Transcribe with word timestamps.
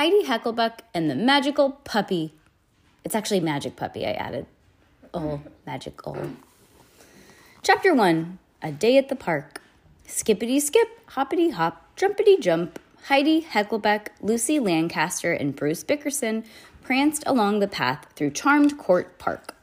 Heidi 0.00 0.24
Heckelbeck 0.24 0.78
and 0.94 1.10
the 1.10 1.14
Magical 1.14 1.72
Puppy. 1.84 2.32
It's 3.04 3.14
actually 3.14 3.40
Magic 3.40 3.76
Puppy, 3.76 4.06
I 4.06 4.12
added. 4.12 4.46
Oh, 5.12 5.42
magic 5.66 6.00
oh. 6.08 6.30
Chapter 7.62 7.92
1 7.92 8.38
A 8.62 8.72
Day 8.72 8.96
at 8.96 9.10
the 9.10 9.14
Park. 9.14 9.60
Skippity 10.06 10.58
skip, 10.58 10.88
hoppity 11.10 11.50
hop, 11.50 11.94
jumpity 11.96 12.40
jump. 12.40 12.78
Heidi 13.08 13.42
Heckelbeck, 13.42 14.06
Lucy 14.22 14.58
Lancaster, 14.58 15.34
and 15.34 15.54
Bruce 15.54 15.84
Bickerson 15.84 16.44
pranced 16.80 17.22
along 17.26 17.58
the 17.58 17.68
path 17.68 18.06
through 18.16 18.30
Charmed 18.30 18.78
Court 18.78 19.18
Park. 19.18 19.54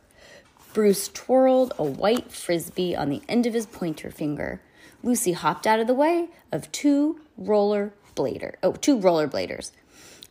Bruce 0.72 1.08
twirled 1.08 1.74
a 1.80 1.84
white 1.84 2.32
frisbee 2.32 2.96
on 2.96 3.10
the 3.10 3.24
end 3.28 3.48
of 3.48 3.56
his 3.56 3.66
pointer 3.66 4.12
finger. 4.12 4.62
Lucy 5.02 5.32
hopped 5.32 5.66
out 5.66 5.80
of 5.80 5.88
the 5.88 5.96
way 5.96 6.30
of 6.52 6.72
two 6.72 7.22
roller 7.38 7.92
blader, 8.16 8.54
oh, 8.62 8.74
two 8.74 9.00
rollerbladers. 9.00 9.72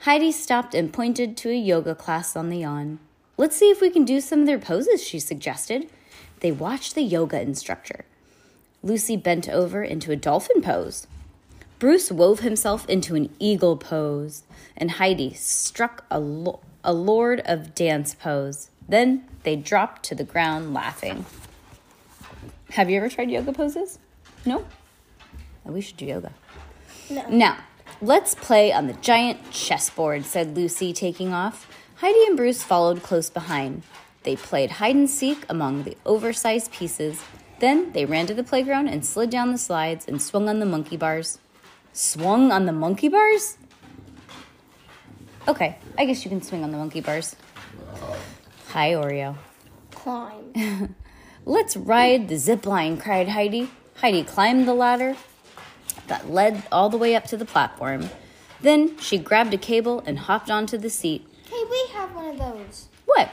Heidi 0.01 0.31
stopped 0.31 0.75
and 0.75 0.93
pointed 0.93 1.37
to 1.39 1.51
a 1.51 1.57
yoga 1.57 1.95
class 1.95 2.37
on 2.37 2.49
the 2.49 2.65
lawn. 2.65 2.99
Let's 3.37 3.57
see 3.57 3.71
if 3.71 3.81
we 3.81 3.91
can 3.91 4.05
do 4.05 4.21
some 4.21 4.41
of 4.41 4.47
their 4.47 4.59
poses, 4.59 5.03
she 5.03 5.19
suggested. 5.19 5.91
They 6.41 6.53
watched 6.53 6.95
the 6.95 7.03
yoga 7.03 7.41
instructor. 7.41 8.05
Lucy 8.83 9.17
bent 9.17 9.49
over 9.49 9.83
into 9.83 10.13
a 10.13 10.17
dolphin 10.17 10.63
pose. 10.63 11.07
Bruce 11.79 12.11
wove 12.11 12.41
himself 12.41 12.89
into 12.89 13.15
an 13.15 13.35
eagle 13.39 13.77
pose, 13.77 14.45
and 14.77 14.93
Heidi 14.93 15.35
struck 15.35 16.05
a, 16.11 16.21
lo- 16.21 16.61
a 16.85 16.93
Lord 16.93 17.41
of 17.45 17.75
Dance 17.75 18.15
pose. 18.15 18.71
Then 18.89 19.25
they 19.43 19.57
dropped 19.57 20.03
to 20.05 20.15
the 20.15 20.25
ground 20.25 20.73
laughing. 20.73 21.27
Have 22.71 22.89
you 22.89 22.97
ever 22.99 23.09
tried 23.09 23.31
yoga 23.31 23.53
poses? 23.53 23.99
No? 24.45 24.65
We 25.65 25.81
should 25.81 25.97
do 25.97 26.07
yoga. 26.07 26.33
No. 27.11 27.29
Now, 27.29 27.59
let's 28.01 28.35
play 28.35 28.73
on 28.73 28.87
the 28.87 28.93
giant 28.95 29.51
chessboard, 29.51 30.25
said 30.25 30.57
Lucy, 30.57 30.93
taking 30.93 31.33
off. 31.33 31.69
Heidi 31.97 32.25
and 32.27 32.37
Bruce 32.37 32.63
followed 32.63 33.03
close 33.03 33.31
behind. 33.31 33.83
They 34.23 34.37
played 34.37 34.73
hide 34.73 34.97
and 34.97 35.09
seek 35.09 35.45
among 35.49 35.85
the 35.85 35.97
oversized 36.05 36.73
pieces. 36.73 37.23
Then 37.59 37.93
they 37.93 38.05
ran 38.05 38.27
to 38.27 38.35
the 38.35 38.45
playground 38.45 38.89
and 38.89 39.05
slid 39.05 39.31
down 39.31 39.53
the 39.53 39.59
slides 39.59 40.07
and 40.07 40.21
swung 40.21 40.49
on 40.49 40.59
the 40.59 40.67
monkey 40.67 40.97
bars. 40.97 41.39
Swung 41.93 42.53
on 42.53 42.67
the 42.67 42.73
monkey 42.73 43.09
bars? 43.09 43.57
Okay, 45.49 45.79
I 45.97 46.05
guess 46.05 46.25
you 46.25 46.29
can 46.29 46.43
swing 46.43 46.65
on 46.65 46.73
the 46.73 46.77
monkey 46.77 47.01
bars. 47.01 47.37
Hi, 48.69 48.91
Oreo. 48.91 49.37
Climb. 49.93 50.95
Let's 51.47 51.77
ride 51.77 52.29
the 52.29 52.37
zip 52.37 52.67
line, 52.67 52.99
cried 52.99 53.29
Heidi. 53.29 53.71
Heidi 53.99 54.25
climbed 54.25 54.67
the 54.67 54.75
ladder 54.75 55.17
that 56.09 56.31
led 56.31 56.63
all 56.73 56.89
the 56.89 56.97
way 56.99 57.15
up 57.15 57.25
to 57.27 57.37
the 57.37 57.45
platform. 57.45 58.11
Then 58.61 58.99
she 58.99 59.19
grabbed 59.19 59.53
a 59.55 59.59
cable 59.59 60.03
and 60.07 60.19
hopped 60.19 60.51
onto 60.51 60.79
the 60.79 60.91
seat. 60.91 61.27
hey, 61.51 61.63
we 61.71 61.87
have 61.93 62.15
one 62.15 62.27
of 62.29 62.39
those 62.39 62.89
What? 63.05 63.31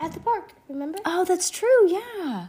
at 0.00 0.12
the 0.12 0.20
park, 0.20 0.52
remember? 0.68 0.98
Oh, 1.04 1.24
that's 1.24 1.48
true, 1.50 1.88
yeah. 1.88 2.48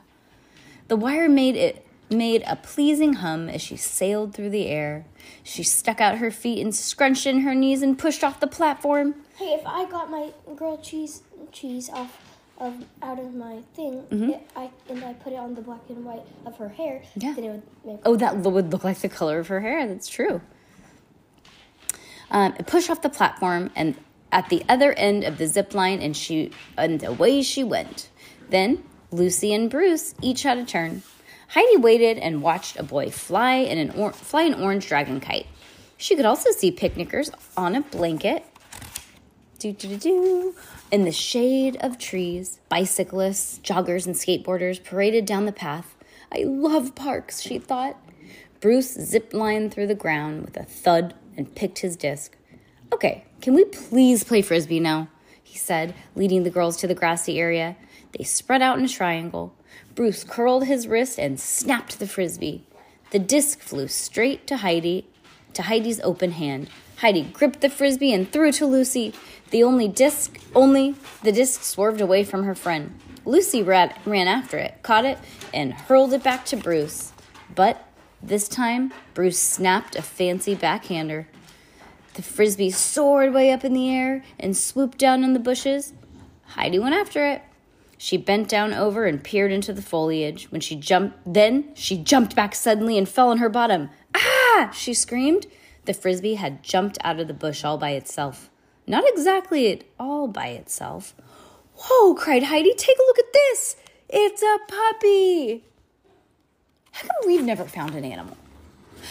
The 0.88 0.96
wire 0.96 1.30
made 1.30 1.56
it 1.56 1.86
made 2.10 2.44
a 2.46 2.56
pleasing 2.56 3.14
hum 3.14 3.50
as 3.50 3.62
she 3.62 3.76
sailed 3.78 4.34
through 4.36 4.50
the 4.50 4.68
air. 4.68 5.06
She 5.42 5.64
stuck 5.64 6.00
out 6.00 6.18
her 6.20 6.30
feet 6.32 6.62
and 6.62 6.74
scrunched 6.76 7.26
in 7.26 7.40
her 7.42 7.56
knees 7.56 7.82
and 7.82 7.98
pushed 7.98 8.24
off 8.24 8.40
the 8.40 8.48
platform. 8.48 9.16
Hey, 9.38 9.54
if 9.54 9.66
I 9.66 9.86
got 9.90 10.12
my 10.12 10.32
grilled 10.56 10.84
cheese 10.84 11.24
cheese 11.52 11.90
off 11.90 12.33
of 12.60 12.86
out 13.02 13.20
of 13.20 13.34
my 13.34 13.62
thing, 13.76 14.04
Mm-hmm. 14.12 14.30
it, 14.32 14.48
I 14.56 14.70
and 14.90 15.04
I 15.04 15.14
put 15.14 15.34
it 15.34 15.38
on 15.40 15.56
the 15.56 15.62
black 15.62 15.82
and 15.90 16.06
white 16.06 16.24
of 16.46 16.56
her 16.58 16.70
hair, 16.70 17.02
Yeah. 17.16 17.34
then 17.34 17.44
it 17.46 17.50
would 17.50 17.64
make 17.86 18.00
Oh, 18.06 18.16
that 18.16 18.38
would 18.38 18.72
look 18.72 18.84
like 18.84 19.00
the 19.00 19.10
color 19.10 19.40
of 19.40 19.48
her 19.48 19.62
hair. 19.62 19.88
That's 19.88 20.08
true. 20.08 20.42
Um, 22.32 22.54
it 22.58 22.66
pushed 22.68 22.90
off 22.90 23.02
the 23.02 23.10
platform 23.10 23.70
and 23.76 23.96
at 24.32 24.50
the 24.50 24.64
other 24.68 24.94
end 24.94 25.24
of 25.24 25.38
the 25.38 25.46
zip 25.46 25.74
line, 25.76 26.02
and 26.02 26.18
she 26.18 26.52
and 26.78 27.04
away 27.04 27.44
she 27.44 27.64
went. 27.64 28.10
Then 28.50 28.84
Lucy 29.12 29.54
and 29.54 29.70
Bruce 29.70 30.16
each 30.22 30.42
had 30.44 30.58
a 30.58 30.66
turn. 30.66 31.04
Heidi 31.50 31.78
waited 31.78 32.18
and 32.18 32.42
watched 32.42 32.78
a 32.80 32.84
boy 32.84 33.12
fly 33.12 33.56
in 33.58 33.78
an 33.78 33.92
or- 33.92 34.12
fly 34.14 34.44
an 34.44 34.56
orange 34.56 34.88
dragon 34.88 35.20
kite. 35.20 35.46
She 35.98 36.16
could 36.16 36.26
also 36.26 36.50
see 36.52 36.72
picnickers 36.72 37.30
on 37.56 37.76
a 37.76 37.82
blanket. 37.82 38.44
Do 39.60 39.72
do 39.72 39.90
do 39.90 39.98
do. 39.98 40.56
In 40.94 41.06
the 41.06 41.12
shade 41.12 41.76
of 41.78 41.98
trees, 41.98 42.60
bicyclists, 42.70 43.58
joggers, 43.64 44.06
and 44.06 44.14
skateboarders 44.14 44.84
paraded 44.84 45.26
down 45.26 45.48
the 45.48 45.52
path. 45.52 45.96
I 46.32 46.44
love 46.44 46.94
parks, 46.94 47.42
she 47.42 47.58
thought. 47.58 47.98
Bruce 48.60 48.94
zip-lined 48.94 49.74
through 49.74 49.88
the 49.88 49.96
ground 49.96 50.46
with 50.46 50.56
a 50.56 50.66
thud 50.66 51.16
and 51.36 51.56
picked 51.56 51.80
his 51.80 51.96
disc. 51.96 52.38
Okay, 52.94 53.26
can 53.42 53.56
we 53.56 53.66
please 53.66 54.24
play 54.24 54.44
frisbee 54.44 54.80
now? 54.80 55.08
He 55.42 55.58
said, 55.58 55.96
leading 56.16 56.44
the 56.44 56.52
girls 56.52 56.78
to 56.78 56.88
the 56.88 56.94
grassy 56.94 57.40
area. 57.40 57.76
They 58.16 58.24
spread 58.24 58.62
out 58.62 58.78
in 58.78 58.86
a 58.86 58.88
triangle. 58.88 59.56
Bruce 59.96 60.24
curled 60.24 60.68
his 60.68 60.88
wrist 60.88 61.18
and 61.18 61.40
snapped 61.40 61.98
the 61.98 62.06
frisbee. 62.06 62.68
The 63.10 63.18
disc 63.18 63.62
flew 63.62 63.88
straight 63.88 64.46
to 64.46 64.58
Heidi, 64.58 65.08
to 65.56 65.64
Heidi's 65.64 66.02
open 66.02 66.34
hand. 66.34 66.70
Heidi 66.98 67.24
gripped 67.24 67.62
the 67.62 67.70
frisbee 67.70 68.14
and 68.14 68.32
threw 68.32 68.50
it 68.50 68.56
to 68.56 68.66
Lucy. 68.66 69.14
The 69.50 69.64
only 69.64 69.88
disc, 69.88 70.40
only 70.56 70.96
the 71.22 71.32
disc 71.32 71.64
swerved 71.64 72.02
away 72.02 72.24
from 72.24 72.44
her 72.44 72.56
friend. 72.56 72.98
Lucy 73.26 73.64
ran, 73.64 73.94
ran 74.06 74.28
after 74.28 74.58
it, 74.58 74.82
caught 74.84 75.06
it, 75.06 75.18
and 75.54 75.74
hurled 75.74 76.14
it 76.14 76.24
back 76.24 76.46
to 76.46 76.58
Bruce. 76.58 77.14
But 77.54 77.88
this 78.22 78.48
time, 78.48 78.94
Bruce 79.14 79.40
snapped 79.40 79.96
a 79.96 80.02
fancy 80.02 80.56
backhander. 80.56 81.28
The 82.16 82.22
frisbee 82.22 82.70
soared 82.70 83.34
way 83.34 83.52
up 83.52 83.66
in 83.66 83.74
the 83.74 83.90
air 83.90 84.24
and 84.40 84.56
swooped 84.56 84.98
down 84.98 85.24
on 85.24 85.34
the 85.34 85.40
bushes. 85.40 85.94
Heidi 86.48 86.80
went 86.80 86.96
after 86.96 87.26
it. 87.26 87.42
She 87.98 88.18
bent 88.18 88.50
down 88.50 88.74
over 88.74 89.06
and 89.06 89.24
peered 89.24 89.52
into 89.52 89.74
the 89.74 89.82
foliage. 89.82 90.52
When 90.52 90.62
she 90.62 90.76
jumped, 90.76 91.18
then 91.26 91.74
she 91.74 91.98
jumped 91.98 92.36
back 92.36 92.54
suddenly 92.54 92.98
and 92.98 93.08
fell 93.08 93.30
on 93.30 93.38
her 93.38 93.50
bottom. 93.50 93.90
Ah! 94.14 94.72
she 94.74 94.94
screamed. 94.94 95.48
The 95.86 95.94
frisbee 95.94 96.36
had 96.36 96.64
jumped 96.64 96.98
out 97.04 97.20
of 97.20 97.28
the 97.28 97.34
bush 97.34 97.64
all 97.64 97.78
by 97.78 97.92
itself. 97.92 98.50
Not 98.88 99.04
exactly 99.08 99.68
it 99.68 99.92
all 100.00 100.28
by 100.28 100.48
itself. 100.48 101.14
Whoa, 101.76 102.14
cried 102.16 102.44
Heidi, 102.44 102.74
take 102.74 102.98
a 102.98 103.04
look 103.08 103.20
at 103.20 103.34
this. 103.34 103.76
It's 104.10 104.42
a 104.42 104.58
puppy. 104.68 105.64
How 106.92 107.02
come 107.02 107.28
we've 107.28 107.44
never 107.44 107.66
found 107.66 107.96
an 107.96 108.06
animal? 108.06 108.38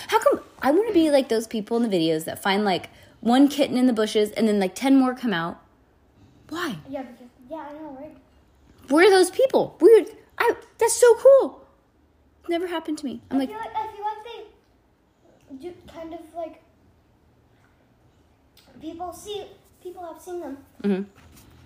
How 0.08 0.18
come 0.20 0.40
I 0.60 0.70
want 0.70 0.88
to 0.88 0.94
be 0.94 1.10
like 1.10 1.28
those 1.28 1.46
people 1.46 1.76
in 1.76 1.88
the 1.88 1.94
videos 1.94 2.24
that 2.24 2.42
find 2.42 2.64
like 2.64 2.88
one 3.20 3.48
kitten 3.48 3.76
in 3.76 3.86
the 3.86 3.92
bushes 3.92 4.30
and 4.30 4.48
then 4.48 4.60
like 4.60 4.74
10 4.74 4.96
more 4.96 5.14
come 5.14 5.32
out? 5.32 5.60
Why? 6.48 6.76
Yeah, 6.88 7.02
because 7.02 7.28
yeah, 7.50 7.66
I 7.68 7.72
know, 7.72 7.96
right? 8.00 8.16
Where 8.88 9.06
are 9.06 9.10
those 9.10 9.30
people? 9.30 9.76
Weird. 9.80 10.06
I 10.38 10.54
that's 10.78 10.94
so 10.96 11.14
cool. 11.16 11.66
Never 12.48 12.66
happened 12.66 12.98
to 12.98 13.06
me. 13.06 13.20
I'm 13.30 13.36
I 13.36 13.40
like, 13.40 13.48
feel 13.48 13.58
like 13.58 13.74
I 13.74 13.86
feel 13.88 14.04
like 14.04 14.24
they 15.50 15.56
do 15.68 15.74
kind 15.94 16.14
of 16.14 16.20
like 16.34 16.62
people 18.80 19.12
see 19.12 19.44
people 19.82 20.04
have 20.04 20.20
seen 20.20 20.40
them 20.40 20.58
mhm. 20.82 21.06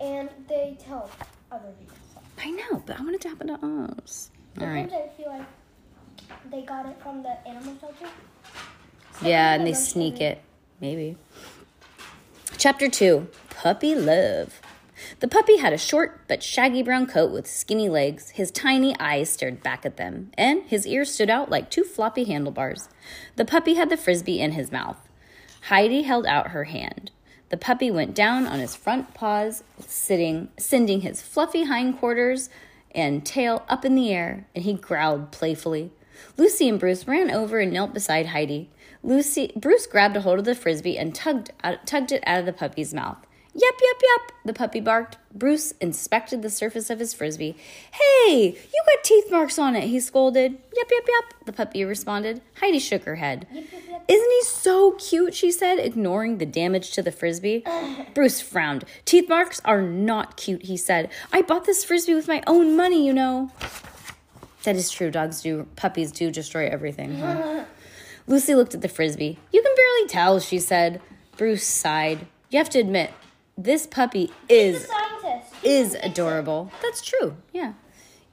and 0.00 0.28
they 0.48 0.76
tell 0.78 1.10
other 1.50 1.72
people. 1.78 1.96
I 2.38 2.50
know, 2.50 2.82
but 2.84 2.98
I 2.98 3.02
want 3.02 3.14
it 3.14 3.20
to 3.22 3.28
happen 3.28 3.46
to 3.48 3.94
us. 4.02 4.30
All 4.60 4.66
right. 4.66 4.90
I 4.92 5.08
feel 5.16 5.28
like 5.28 5.46
they 6.50 6.62
got 6.62 6.86
it 6.86 7.00
from 7.02 7.22
the 7.22 7.46
animal 7.48 7.76
shelter. 7.80 8.06
Yeah, 9.22 9.54
and 9.54 9.66
they 9.66 9.72
sneak 9.72 10.20
it. 10.20 10.42
Maybe. 10.80 11.16
Chapter 12.58 12.88
2 12.88 13.26
Puppy 13.50 13.94
Love. 13.94 14.60
The 15.20 15.28
puppy 15.28 15.58
had 15.58 15.72
a 15.72 15.78
short 15.78 16.22
but 16.28 16.42
shaggy 16.42 16.82
brown 16.82 17.06
coat 17.06 17.30
with 17.30 17.46
skinny 17.46 17.88
legs. 17.88 18.30
His 18.30 18.50
tiny 18.50 18.98
eyes 18.98 19.30
stared 19.30 19.62
back 19.62 19.84
at 19.84 19.96
them, 19.96 20.30
and 20.34 20.62
his 20.62 20.86
ears 20.86 21.12
stood 21.12 21.30
out 21.30 21.50
like 21.50 21.70
two 21.70 21.84
floppy 21.84 22.24
handlebars. 22.24 22.88
The 23.36 23.44
puppy 23.44 23.74
had 23.74 23.90
the 23.90 23.96
frisbee 23.96 24.40
in 24.40 24.52
his 24.52 24.72
mouth. 24.72 24.98
Heidi 25.68 26.02
held 26.02 26.26
out 26.26 26.48
her 26.48 26.64
hand. 26.64 27.10
The 27.48 27.56
puppy 27.56 27.90
went 27.90 28.14
down 28.14 28.46
on 28.46 28.58
his 28.58 28.74
front 28.74 29.14
paws, 29.14 29.62
sitting, 29.86 30.48
sending 30.58 31.02
his 31.02 31.22
fluffy 31.22 31.64
hindquarters 31.64 32.50
and 32.92 33.24
tail 33.24 33.64
up 33.68 33.84
in 33.84 33.94
the 33.94 34.12
air, 34.12 34.46
and 34.54 34.64
he 34.64 34.74
growled 34.74 35.30
playfully. 35.30 35.92
Lucy 36.36 36.68
and 36.68 36.80
Bruce 36.80 37.06
ran 37.06 37.30
over 37.30 37.60
and 37.60 37.72
knelt 37.72 37.92
beside 37.92 38.26
Heidi. 38.26 38.70
Lucy, 39.02 39.52
Bruce 39.54 39.86
grabbed 39.86 40.16
a 40.16 40.22
hold 40.22 40.38
of 40.38 40.44
the 40.44 40.54
frisbee 40.54 40.98
and 40.98 41.14
tugged, 41.14 41.50
tugged 41.84 42.12
it 42.12 42.22
out 42.26 42.40
of 42.40 42.46
the 42.46 42.52
puppy's 42.52 42.94
mouth. 42.94 43.18
Yep, 43.58 43.74
yep, 43.82 44.02
yep, 44.02 44.32
the 44.44 44.52
puppy 44.52 44.80
barked. 44.80 45.16
Bruce 45.32 45.72
inspected 45.80 46.42
the 46.42 46.50
surface 46.50 46.90
of 46.90 46.98
his 46.98 47.14
frisbee. 47.14 47.56
Hey, 47.90 48.48
you 48.48 48.82
got 48.84 49.02
teeth 49.02 49.30
marks 49.30 49.58
on 49.58 49.74
it, 49.74 49.84
he 49.84 49.98
scolded. 49.98 50.52
Yep, 50.52 50.86
yep, 50.90 51.04
yep, 51.08 51.44
the 51.46 51.54
puppy 51.54 51.82
responded. 51.82 52.42
Heidi 52.60 52.78
shook 52.78 53.04
her 53.04 53.16
head. 53.16 53.46
Yep, 53.50 53.64
yep, 53.72 53.82
yep. 53.88 54.04
Isn't 54.08 54.30
he 54.30 54.42
so 54.42 54.92
cute, 54.92 55.32
she 55.34 55.50
said, 55.50 55.78
ignoring 55.78 56.36
the 56.36 56.44
damage 56.44 56.90
to 56.92 57.02
the 57.02 57.10
frisbee. 57.10 57.64
Bruce 58.14 58.42
frowned. 58.42 58.84
Teeth 59.06 59.26
marks 59.26 59.62
are 59.64 59.80
not 59.80 60.36
cute, 60.36 60.64
he 60.64 60.76
said. 60.76 61.08
I 61.32 61.40
bought 61.40 61.64
this 61.64 61.82
frisbee 61.82 62.14
with 62.14 62.28
my 62.28 62.42
own 62.46 62.76
money, 62.76 63.06
you 63.06 63.14
know. 63.14 63.50
That 64.64 64.76
is 64.76 64.90
true. 64.90 65.10
Dogs 65.10 65.40
do, 65.40 65.66
puppies 65.76 66.12
do 66.12 66.30
destroy 66.30 66.68
everything. 66.68 67.20
Huh? 67.20 67.64
Lucy 68.26 68.54
looked 68.54 68.74
at 68.74 68.82
the 68.82 68.88
frisbee. 68.88 69.38
You 69.50 69.62
can 69.62 69.72
barely 69.74 70.08
tell, 70.08 70.40
she 70.40 70.58
said. 70.58 71.00
Bruce 71.38 71.64
sighed. 71.66 72.26
You 72.50 72.58
have 72.58 72.70
to 72.70 72.78
admit, 72.78 73.12
this 73.56 73.86
puppy 73.86 74.30
is 74.48 74.88
is 75.62 75.94
adorable. 76.02 76.70
That's 76.82 77.02
true. 77.02 77.36
Yeah. 77.52 77.72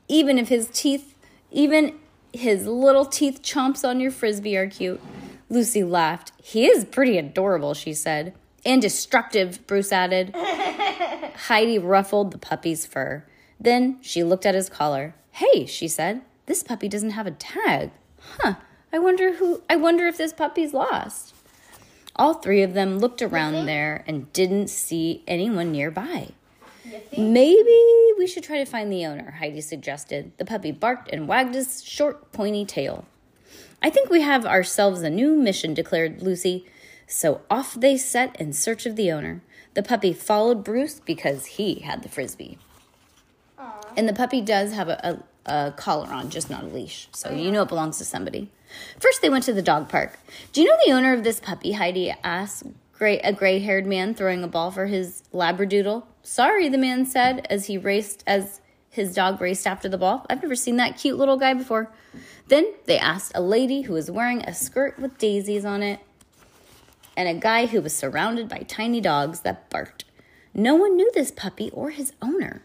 Even 0.07 0.37
if 0.37 0.49
his 0.49 0.67
teeth, 0.67 1.15
even 1.51 1.97
his 2.33 2.67
little 2.67 3.05
teeth 3.05 3.41
chomps 3.41 3.87
on 3.87 3.99
your 3.99 4.11
frisbee 4.11 4.57
are 4.57 4.67
cute. 4.67 5.01
Lucy 5.49 5.83
laughed. 5.83 6.31
He 6.37 6.65
is 6.65 6.85
pretty 6.85 7.17
adorable, 7.17 7.73
she 7.73 7.93
said. 7.93 8.33
And 8.65 8.81
destructive, 8.81 9.65
Bruce 9.67 9.91
added. 9.91 10.35
Heidi 10.35 11.79
ruffled 11.79 12.31
the 12.31 12.37
puppy's 12.37 12.85
fur. 12.85 13.25
Then 13.59 13.97
she 14.01 14.23
looked 14.23 14.45
at 14.45 14.55
his 14.55 14.69
collar. 14.69 15.15
Hey, 15.31 15.65
she 15.65 15.87
said, 15.87 16.21
this 16.45 16.63
puppy 16.63 16.87
doesn't 16.87 17.11
have 17.11 17.27
a 17.27 17.31
tag. 17.31 17.91
Huh. 18.19 18.55
I 18.91 18.99
wonder 18.99 19.33
who 19.33 19.63
I 19.69 19.75
wonder 19.75 20.07
if 20.07 20.17
this 20.17 20.33
puppy's 20.33 20.73
lost. 20.73 21.32
All 22.15 22.35
three 22.35 22.61
of 22.61 22.73
them 22.73 22.99
looked 22.99 23.21
around 23.21 23.65
there 23.65 24.03
and 24.07 24.31
didn't 24.33 24.69
see 24.69 25.23
anyone 25.27 25.71
nearby. 25.71 26.29
Maybe 27.17 28.13
we 28.17 28.27
should 28.27 28.43
try 28.43 28.57
to 28.57 28.65
find 28.65 28.91
the 28.91 29.05
owner, 29.05 29.31
Heidi 29.39 29.61
suggested. 29.61 30.31
The 30.37 30.45
puppy 30.45 30.71
barked 30.71 31.09
and 31.11 31.27
wagged 31.27 31.55
his 31.55 31.83
short, 31.83 32.31
pointy 32.31 32.65
tail. 32.65 33.05
I 33.81 33.89
think 33.89 34.09
we 34.09 34.21
have 34.21 34.45
ourselves 34.45 35.01
a 35.01 35.09
new 35.09 35.35
mission, 35.35 35.73
declared 35.73 36.21
Lucy. 36.21 36.65
So 37.07 37.41
off 37.49 37.73
they 37.73 37.97
set 37.97 38.39
in 38.39 38.53
search 38.53 38.85
of 38.85 38.95
the 38.95 39.11
owner. 39.11 39.41
The 39.73 39.83
puppy 39.83 40.13
followed 40.13 40.63
Bruce 40.63 40.99
because 40.99 41.45
he 41.45 41.75
had 41.75 42.03
the 42.03 42.09
frisbee. 42.09 42.57
Aww. 43.59 43.93
And 43.97 44.07
the 44.07 44.13
puppy 44.13 44.41
does 44.41 44.73
have 44.73 44.89
a, 44.89 45.23
a, 45.45 45.51
a 45.51 45.71
collar 45.71 46.07
on, 46.07 46.29
just 46.29 46.49
not 46.49 46.63
a 46.63 46.67
leash. 46.67 47.07
So 47.11 47.31
you 47.31 47.51
know 47.51 47.63
it 47.63 47.69
belongs 47.69 47.97
to 47.97 48.05
somebody. 48.05 48.49
First, 48.99 49.21
they 49.21 49.29
went 49.29 49.43
to 49.45 49.53
the 49.53 49.61
dog 49.61 49.89
park. 49.89 50.19
Do 50.51 50.61
you 50.61 50.67
know 50.67 50.77
the 50.85 50.93
owner 50.93 51.13
of 51.13 51.23
this 51.23 51.39
puppy? 51.39 51.73
Heidi 51.73 52.13
asked 52.23 52.63
gray, 52.93 53.19
a 53.19 53.33
gray 53.33 53.59
haired 53.59 53.85
man 53.85 54.13
throwing 54.13 54.43
a 54.43 54.47
ball 54.47 54.71
for 54.71 54.87
his 54.87 55.23
labradoodle. 55.33 56.03
Sorry, 56.23 56.69
the 56.69 56.77
man 56.77 57.05
said 57.05 57.45
as 57.49 57.65
he 57.65 57.77
raced 57.77 58.23
as 58.25 58.61
his 58.89 59.13
dog 59.13 59.41
raced 59.41 59.65
after 59.65 59.89
the 59.89 59.97
ball. 59.97 60.25
I've 60.29 60.41
never 60.41 60.55
seen 60.55 60.77
that 60.77 60.97
cute 60.97 61.17
little 61.17 61.37
guy 61.37 61.53
before. 61.53 61.91
Then 62.47 62.73
they 62.85 62.99
asked 62.99 63.31
a 63.33 63.41
lady 63.41 63.81
who 63.81 63.93
was 63.93 64.11
wearing 64.11 64.41
a 64.41 64.53
skirt 64.53 64.99
with 64.99 65.17
daisies 65.17 65.65
on 65.65 65.81
it 65.81 65.99
and 67.17 67.27
a 67.27 67.33
guy 67.33 67.65
who 67.65 67.81
was 67.81 67.93
surrounded 67.95 68.47
by 68.49 68.59
tiny 68.59 69.01
dogs 69.01 69.41
that 69.41 69.69
barked. 69.69 70.05
No 70.53 70.75
one 70.75 70.95
knew 70.95 71.11
this 71.13 71.31
puppy 71.31 71.71
or 71.71 71.89
his 71.89 72.13
owner. 72.21 72.63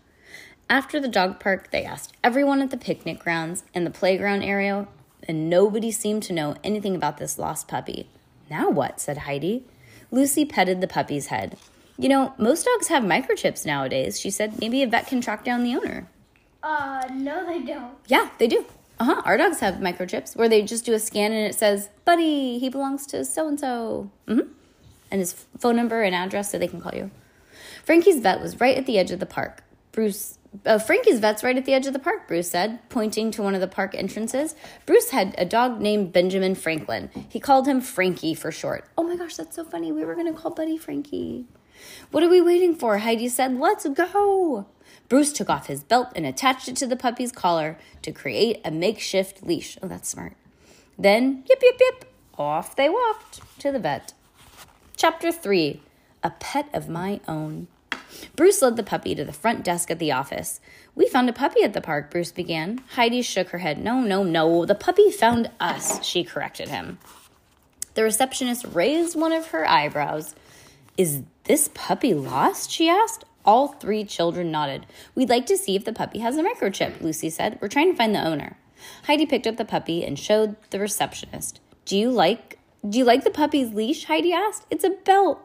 After 0.70 1.00
the 1.00 1.08
dog 1.08 1.40
park, 1.40 1.70
they 1.70 1.84
asked 1.84 2.14
everyone 2.22 2.60
at 2.60 2.70
the 2.70 2.76
picnic 2.76 3.18
grounds 3.18 3.64
and 3.74 3.86
the 3.86 3.90
playground 3.90 4.42
area 4.42 4.86
and 5.26 5.50
nobody 5.50 5.90
seemed 5.90 6.22
to 6.24 6.32
know 6.32 6.56
anything 6.62 6.94
about 6.94 7.18
this 7.18 7.38
lost 7.38 7.68
puppy. 7.68 8.08
Now 8.50 8.70
what? 8.70 9.00
said 9.00 9.18
Heidi. 9.18 9.64
Lucy 10.10 10.44
petted 10.44 10.80
the 10.80 10.88
puppy's 10.88 11.26
head. 11.26 11.56
You 11.98 12.08
know, 12.08 12.32
most 12.38 12.64
dogs 12.64 12.88
have 12.88 13.02
microchips 13.02 13.66
nowadays, 13.66 14.20
she 14.20 14.30
said. 14.30 14.58
Maybe 14.58 14.82
a 14.82 14.86
vet 14.86 15.06
can 15.06 15.20
track 15.20 15.44
down 15.44 15.64
the 15.64 15.74
owner. 15.74 16.08
Uh, 16.62 17.08
no, 17.12 17.44
they 17.46 17.60
don't. 17.60 17.92
Yeah, 18.06 18.30
they 18.38 18.46
do. 18.46 18.64
Uh 19.00 19.04
huh. 19.04 19.22
Our 19.24 19.36
dogs 19.36 19.60
have 19.60 19.76
microchips 19.76 20.36
where 20.36 20.48
they 20.48 20.62
just 20.62 20.84
do 20.84 20.92
a 20.92 20.98
scan 20.98 21.32
and 21.32 21.46
it 21.46 21.54
says, 21.54 21.88
Buddy, 22.04 22.58
he 22.58 22.68
belongs 22.68 23.06
to 23.08 23.24
so 23.24 23.48
and 23.48 23.58
so. 23.58 24.10
And 25.10 25.20
his 25.20 25.32
phone 25.58 25.76
number 25.76 26.02
and 26.02 26.14
address 26.14 26.50
so 26.50 26.58
they 26.58 26.68
can 26.68 26.80
call 26.80 26.94
you. 26.94 27.10
Frankie's 27.84 28.20
vet 28.20 28.40
was 28.40 28.60
right 28.60 28.76
at 28.76 28.86
the 28.86 28.98
edge 28.98 29.10
of 29.10 29.20
the 29.20 29.26
park. 29.26 29.62
Bruce 29.92 30.37
uh, 30.64 30.78
Frankie's 30.78 31.20
vet's 31.20 31.42
right 31.42 31.56
at 31.56 31.64
the 31.64 31.74
edge 31.74 31.86
of 31.86 31.92
the 31.92 31.98
park, 31.98 32.26
Bruce 32.26 32.50
said, 32.50 32.80
pointing 32.88 33.30
to 33.32 33.42
one 33.42 33.54
of 33.54 33.60
the 33.60 33.68
park 33.68 33.94
entrances. 33.94 34.54
Bruce 34.86 35.10
had 35.10 35.34
a 35.38 35.44
dog 35.44 35.80
named 35.80 36.12
Benjamin 36.12 36.54
Franklin. 36.54 37.10
He 37.28 37.40
called 37.40 37.66
him 37.66 37.80
Frankie 37.80 38.34
for 38.34 38.50
short. 38.50 38.84
Oh 38.96 39.02
my 39.02 39.16
gosh, 39.16 39.36
that's 39.36 39.56
so 39.56 39.64
funny. 39.64 39.92
We 39.92 40.04
were 40.04 40.14
going 40.14 40.32
to 40.32 40.38
call 40.38 40.52
Buddy 40.52 40.78
Frankie. 40.78 41.46
What 42.10 42.22
are 42.22 42.28
we 42.28 42.40
waiting 42.40 42.74
for? 42.74 42.98
Heidi 42.98 43.28
said, 43.28 43.58
Let's 43.58 43.86
go. 43.88 44.66
Bruce 45.08 45.32
took 45.32 45.48
off 45.48 45.66
his 45.66 45.84
belt 45.84 46.08
and 46.14 46.26
attached 46.26 46.68
it 46.68 46.76
to 46.76 46.86
the 46.86 46.96
puppy's 46.96 47.32
collar 47.32 47.78
to 48.02 48.12
create 48.12 48.60
a 48.64 48.70
makeshift 48.70 49.42
leash. 49.42 49.78
Oh, 49.82 49.88
that's 49.88 50.08
smart. 50.08 50.34
Then, 50.98 51.44
yip, 51.48 51.60
yip, 51.62 51.76
yip, 51.80 52.12
off 52.36 52.76
they 52.76 52.88
walked 52.88 53.40
to 53.60 53.72
the 53.72 53.78
vet. 53.78 54.12
Chapter 54.96 55.30
3 55.30 55.80
A 56.22 56.30
Pet 56.30 56.68
of 56.74 56.88
My 56.88 57.20
Own. 57.28 57.68
Bruce 58.36 58.62
led 58.62 58.76
the 58.76 58.82
puppy 58.82 59.14
to 59.14 59.24
the 59.24 59.32
front 59.32 59.64
desk 59.64 59.90
at 59.90 59.98
the 59.98 60.12
office. 60.12 60.60
We 60.94 61.08
found 61.08 61.28
a 61.28 61.32
puppy 61.32 61.62
at 61.62 61.72
the 61.72 61.80
park, 61.80 62.10
Bruce 62.10 62.32
began. 62.32 62.82
Heidi 62.94 63.22
shook 63.22 63.48
her 63.50 63.58
head. 63.58 63.82
No, 63.82 64.00
no, 64.00 64.22
no. 64.22 64.64
The 64.64 64.74
puppy 64.74 65.10
found 65.10 65.50
us, 65.60 66.04
she 66.04 66.24
corrected 66.24 66.68
him. 66.68 66.98
The 67.94 68.02
receptionist 68.02 68.66
raised 68.72 69.18
one 69.18 69.32
of 69.32 69.48
her 69.48 69.68
eyebrows. 69.68 70.34
Is 70.96 71.22
this 71.44 71.70
puppy 71.74 72.14
lost? 72.14 72.70
she 72.70 72.88
asked. 72.88 73.24
All 73.44 73.68
three 73.68 74.04
children 74.04 74.50
nodded. 74.50 74.86
We'd 75.14 75.30
like 75.30 75.46
to 75.46 75.56
see 75.56 75.74
if 75.74 75.84
the 75.84 75.92
puppy 75.92 76.18
has 76.18 76.36
a 76.36 76.42
microchip, 76.42 77.00
Lucy 77.00 77.30
said. 77.30 77.58
We're 77.60 77.68
trying 77.68 77.90
to 77.90 77.96
find 77.96 78.14
the 78.14 78.24
owner. 78.24 78.56
Heidi 79.04 79.26
picked 79.26 79.46
up 79.46 79.56
the 79.56 79.64
puppy 79.64 80.04
and 80.04 80.18
showed 80.18 80.56
the 80.70 80.78
receptionist. 80.78 81.60
Do 81.84 81.96
you 81.96 82.10
like 82.10 82.58
do 82.88 82.96
you 82.96 83.04
like 83.04 83.24
the 83.24 83.30
puppy's 83.30 83.74
leash? 83.74 84.04
Heidi 84.04 84.32
asked. 84.32 84.64
It's 84.70 84.84
a 84.84 84.90
belt. 84.90 85.40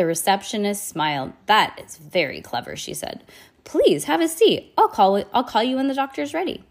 The 0.00 0.06
receptionist 0.06 0.88
smiled. 0.88 1.34
That 1.44 1.78
is 1.78 1.98
very 1.98 2.40
clever, 2.40 2.74
she 2.74 2.94
said. 2.94 3.22
Please 3.64 4.04
have 4.04 4.22
a 4.22 4.28
seat. 4.28 4.72
I'll 4.78 4.88
call 4.88 5.22
I'll 5.34 5.44
call 5.44 5.62
you 5.62 5.76
when 5.76 5.88
the 5.88 5.94
doctor's 5.94 6.32
ready. 6.32 6.64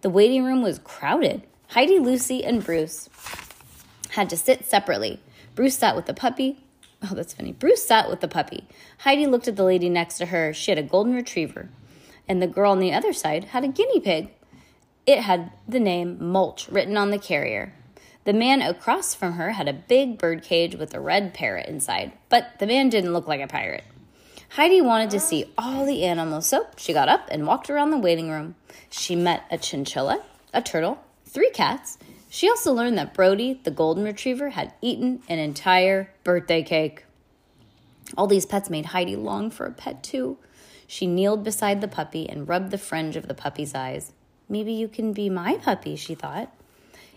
The 0.00 0.08
waiting 0.08 0.42
room 0.42 0.62
was 0.62 0.78
crowded. 0.78 1.42
Heidi, 1.72 1.98
Lucy, 1.98 2.42
and 2.42 2.64
Bruce 2.64 3.10
had 4.12 4.30
to 4.30 4.36
sit 4.38 4.64
separately. 4.64 5.20
Bruce 5.54 5.76
sat 5.76 5.94
with 5.94 6.06
the 6.06 6.14
puppy. 6.14 6.64
Oh, 7.02 7.14
that's 7.14 7.34
funny. 7.34 7.52
Bruce 7.52 7.84
sat 7.84 8.08
with 8.08 8.20
the 8.20 8.28
puppy. 8.28 8.66
Heidi 9.00 9.26
looked 9.26 9.46
at 9.46 9.56
the 9.56 9.64
lady 9.64 9.90
next 9.90 10.16
to 10.16 10.26
her. 10.32 10.54
She 10.54 10.70
had 10.70 10.78
a 10.78 10.82
golden 10.82 11.12
retriever. 11.14 11.68
And 12.26 12.40
the 12.40 12.46
girl 12.46 12.72
on 12.72 12.78
the 12.78 12.94
other 12.94 13.12
side 13.12 13.44
had 13.44 13.64
a 13.64 13.68
guinea 13.68 14.00
pig. 14.00 14.30
It 15.04 15.18
had 15.18 15.52
the 15.68 15.80
name 15.80 16.16
Mulch 16.18 16.70
written 16.70 16.96
on 16.96 17.10
the 17.10 17.18
carrier. 17.18 17.74
The 18.24 18.32
man 18.32 18.62
across 18.62 19.14
from 19.14 19.34
her 19.34 19.52
had 19.52 19.68
a 19.68 19.74
big 19.74 20.16
bird 20.18 20.42
cage 20.42 20.76
with 20.76 20.94
a 20.94 21.00
red 21.00 21.34
parrot 21.34 21.68
inside, 21.68 22.12
but 22.30 22.58
the 22.58 22.66
man 22.66 22.88
didn't 22.88 23.12
look 23.12 23.28
like 23.28 23.42
a 23.42 23.46
pirate. 23.46 23.84
Heidi 24.50 24.80
wanted 24.80 25.10
to 25.10 25.20
see 25.20 25.52
all 25.58 25.84
the 25.84 26.04
animals, 26.04 26.46
so 26.46 26.66
she 26.76 26.92
got 26.92 27.08
up 27.08 27.28
and 27.30 27.46
walked 27.46 27.68
around 27.68 27.90
the 27.90 27.98
waiting 27.98 28.30
room. 28.30 28.54
She 28.88 29.14
met 29.14 29.42
a 29.50 29.58
chinchilla, 29.58 30.22
a 30.54 30.62
turtle, 30.62 30.98
three 31.26 31.50
cats. 31.50 31.98
She 32.30 32.48
also 32.48 32.72
learned 32.72 32.96
that 32.96 33.12
Brody, 33.12 33.60
the 33.62 33.70
golden 33.70 34.04
retriever, 34.04 34.50
had 34.50 34.72
eaten 34.80 35.22
an 35.28 35.38
entire 35.38 36.10
birthday 36.22 36.62
cake. 36.62 37.04
All 38.16 38.26
these 38.26 38.46
pets 38.46 38.70
made 38.70 38.86
Heidi 38.86 39.16
long 39.16 39.50
for 39.50 39.66
a 39.66 39.72
pet, 39.72 40.02
too. 40.02 40.38
She 40.86 41.06
kneeled 41.06 41.44
beside 41.44 41.80
the 41.80 41.88
puppy 41.88 42.28
and 42.28 42.48
rubbed 42.48 42.70
the 42.70 42.78
fringe 42.78 43.16
of 43.16 43.28
the 43.28 43.34
puppy's 43.34 43.74
eyes. 43.74 44.12
Maybe 44.48 44.72
you 44.72 44.88
can 44.88 45.12
be 45.12 45.28
my 45.28 45.58
puppy, 45.58 45.96
she 45.96 46.14
thought. 46.14 46.52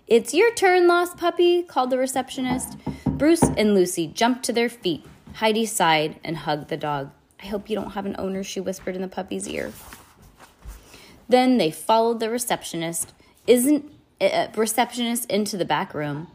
It's 0.07 0.33
your 0.33 0.53
turn, 0.53 0.87
lost 0.87 1.17
puppy, 1.17 1.63
called 1.63 1.89
the 1.89 1.97
receptionist. 1.97 2.77
Bruce 3.05 3.43
and 3.43 3.75
Lucy 3.75 4.07
jumped 4.07 4.43
to 4.45 4.53
their 4.53 4.69
feet. 4.69 5.05
Heidi 5.33 5.65
sighed 5.65 6.17
and 6.23 6.37
hugged 6.37 6.69
the 6.69 6.77
dog. 6.77 7.11
I 7.43 7.47
hope 7.47 7.69
you 7.69 7.75
don't 7.75 7.91
have 7.91 8.05
an 8.05 8.15
owner, 8.17 8.41
she 8.41 8.61
whispered 8.61 8.95
in 8.95 9.01
the 9.01 9.09
puppy's 9.09 9.49
ear. 9.49 9.73
Then 11.27 11.57
they 11.57 11.71
followed 11.71 12.21
the 12.21 12.29
receptionist, 12.29 13.11
isn't 13.47 13.91
uh, 14.21 14.47
receptionist 14.55 15.29
into 15.29 15.57
the 15.57 15.65
back 15.65 15.93
room. 15.93 16.27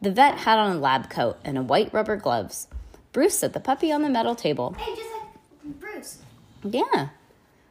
The 0.00 0.12
vet 0.12 0.38
had 0.38 0.58
on 0.58 0.76
a 0.76 0.78
lab 0.78 1.10
coat 1.10 1.38
and 1.44 1.58
a 1.58 1.62
white 1.62 1.92
rubber 1.92 2.16
gloves. 2.16 2.68
Bruce 3.12 3.40
set 3.40 3.52
the 3.52 3.58
puppy 3.58 3.90
on 3.90 4.02
the 4.02 4.08
metal 4.08 4.36
table. 4.36 4.76
Hey, 4.78 4.94
just 4.94 5.10
like 5.10 5.80
Bruce. 5.80 6.18
Yeah. 6.62 7.08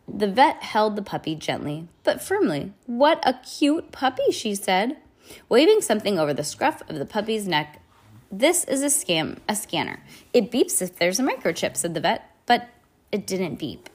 The 0.10 0.27
vet 0.27 0.62
held 0.62 0.98
the 0.98 1.01
puppy 1.01 1.36
gently 1.36 1.88
but 2.04 2.22
firmly. 2.22 2.74
What 2.86 3.22
a 3.24 3.34
cute 3.34 3.94
puppy, 3.94 4.32
she 4.32 4.54
said 4.54 4.98
waving 5.50 5.81
something 5.81 6.19
over 6.19 6.34
the 6.34 6.43
scruff 6.43 6.81
of 6.89 6.98
the 6.98 7.05
puppy's 7.05 7.48
neck. 7.48 7.81
This 8.31 8.63
is 8.65 8.81
a 8.81 8.88
scam 8.88 9.38
a 9.48 9.55
scanner. 9.55 10.01
It 10.34 10.51
beeps 10.51 10.81
if 10.81 10.98
there's 10.98 11.19
a 11.19 11.24
microchip, 11.24 11.77
said 11.77 11.93
the 11.93 12.01
vet, 12.01 12.29
but 12.46 12.69
it 13.12 13.25
didn't 13.25 13.55
beep. 13.55 13.89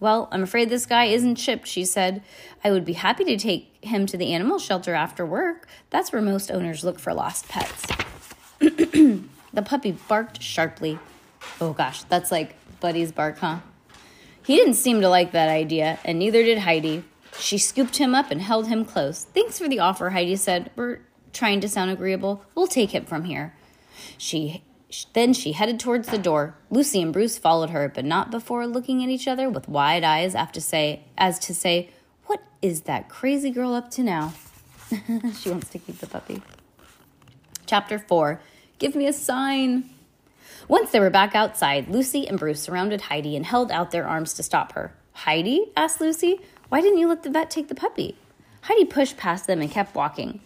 Well, 0.00 0.28
I'm 0.30 0.42
afraid 0.42 0.68
this 0.68 0.86
guy 0.86 1.06
isn't 1.06 1.36
chipped, 1.36 1.66
she 1.66 1.84
said. 1.84 2.22
I 2.62 2.70
would 2.70 2.84
be 2.84 2.92
happy 2.92 3.24
to 3.24 3.36
take 3.36 3.76
him 3.80 4.06
to 4.06 4.16
the 4.16 4.32
animal 4.32 4.58
shelter 4.58 4.94
after 4.94 5.26
work. 5.26 5.66
That's 5.90 6.12
where 6.12 6.22
most 6.22 6.50
owners 6.50 6.84
look 6.84 7.00
for 7.00 7.12
lost 7.12 7.48
pets. 7.48 7.86
the 8.60 9.62
puppy 9.64 9.92
barked 9.92 10.40
sharply. 10.40 10.98
Oh 11.60 11.72
gosh, 11.72 12.04
that's 12.04 12.30
like 12.30 12.54
Buddy's 12.80 13.10
bark, 13.10 13.38
huh? 13.38 13.58
He 14.44 14.56
didn't 14.56 14.74
seem 14.74 15.00
to 15.00 15.08
like 15.08 15.32
that 15.32 15.48
idea, 15.48 15.98
and 16.04 16.18
neither 16.18 16.42
did 16.42 16.58
Heidi. 16.58 17.04
She 17.38 17.58
scooped 17.58 17.96
him 17.96 18.14
up 18.14 18.30
and 18.30 18.42
held 18.42 18.66
him 18.68 18.84
close. 18.84 19.24
Thanks 19.24 19.58
for 19.58 19.68
the 19.68 19.78
offer, 19.78 20.10
Heidi 20.10 20.36
said. 20.36 20.70
We're 20.76 21.00
trying 21.32 21.60
to 21.60 21.68
sound 21.68 21.90
agreeable. 21.90 22.44
We'll 22.54 22.66
take 22.66 22.90
him 22.90 23.04
from 23.04 23.24
here. 23.24 23.54
She 24.16 24.64
then 25.12 25.34
she 25.34 25.52
headed 25.52 25.78
towards 25.78 26.08
the 26.08 26.18
door. 26.18 26.56
Lucy 26.70 27.02
and 27.02 27.12
Bruce 27.12 27.36
followed 27.36 27.70
her, 27.70 27.90
but 27.94 28.06
not 28.06 28.30
before 28.30 28.66
looking 28.66 29.04
at 29.04 29.10
each 29.10 29.28
other 29.28 29.50
with 29.50 29.68
wide 29.68 30.02
eyes 30.02 30.34
after 30.34 30.60
say 30.60 31.04
as 31.18 31.38
to 31.40 31.54
say, 31.54 31.90
"What 32.26 32.40
is 32.62 32.82
that 32.82 33.08
crazy 33.08 33.50
girl 33.50 33.74
up 33.74 33.90
to 33.92 34.02
now?" 34.02 34.32
she 35.38 35.50
wants 35.50 35.68
to 35.70 35.78
keep 35.78 35.98
the 35.98 36.06
puppy. 36.06 36.42
Chapter 37.66 37.98
4. 37.98 38.40
Give 38.78 38.94
me 38.94 39.06
a 39.06 39.12
sign. 39.12 39.90
Once 40.68 40.90
they 40.90 41.00
were 41.00 41.10
back 41.10 41.34
outside, 41.34 41.88
Lucy 41.88 42.26
and 42.26 42.38
Bruce 42.38 42.62
surrounded 42.62 43.02
Heidi 43.02 43.36
and 43.36 43.44
held 43.44 43.70
out 43.70 43.90
their 43.90 44.08
arms 44.08 44.32
to 44.34 44.42
stop 44.42 44.72
her. 44.72 44.94
Heidi? 45.12 45.66
asked 45.76 46.00
Lucy. 46.00 46.40
Why 46.68 46.80
didn't 46.80 46.98
you 46.98 47.08
let 47.08 47.22
the 47.22 47.30
vet 47.30 47.50
take 47.50 47.68
the 47.68 47.74
puppy? 47.74 48.16
Heidi 48.62 48.84
pushed 48.84 49.16
past 49.16 49.46
them 49.46 49.60
and 49.60 49.70
kept 49.70 49.94
walking. 49.94 50.40